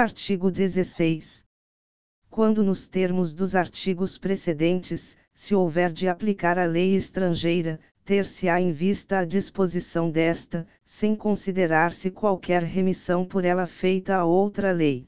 Artigo 0.00 0.50
16. 0.50 1.44
Quando 2.30 2.64
nos 2.64 2.88
termos 2.88 3.34
dos 3.34 3.54
artigos 3.54 4.16
precedentes, 4.16 5.14
se 5.34 5.54
houver 5.54 5.92
de 5.92 6.08
aplicar 6.08 6.58
a 6.58 6.64
lei 6.64 6.96
estrangeira, 6.96 7.78
ter-se-á 8.02 8.58
em 8.58 8.72
vista 8.72 9.18
a 9.18 9.26
disposição 9.26 10.10
desta, 10.10 10.66
sem 10.86 11.14
considerar-se 11.14 12.10
qualquer 12.10 12.62
remissão 12.62 13.26
por 13.26 13.44
ela 13.44 13.66
feita 13.66 14.16
a 14.16 14.24
outra 14.24 14.72
lei. 14.72 15.06